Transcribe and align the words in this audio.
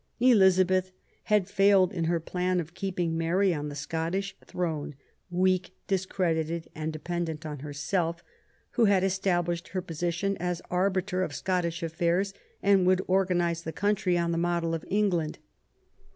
Elizabeth 0.19 0.91
had 1.25 1.47
failed 1.47 1.93
in 1.93 2.05
her 2.05 2.19
plan 2.19 2.59
of 2.59 2.73
keeping 2.73 3.15
Mary 3.15 3.53
on 3.53 3.69
the 3.69 3.75
Scottish 3.75 4.35
throne, 4.43 4.95
weak, 5.29 5.75
discredited 5.85 6.67
and 6.73 6.91
dependent 6.91 7.45
on 7.45 7.59
herself, 7.59 8.23
who 8.71 8.85
had 8.85 9.03
Established 9.03 9.67
her 9.67 9.81
position 9.83 10.35
as 10.37 10.59
arbiter 10.71 11.21
of 11.21 11.35
Scottish 11.35 11.83
affairs, 11.83 12.33
and 12.63 12.87
would 12.87 13.03
organise 13.05 13.61
the 13.61 13.71
country 13.71 14.17
on 14.17 14.31
the 14.31 14.39
model 14.39 14.73
of 14.73 14.83
England. 14.87 15.37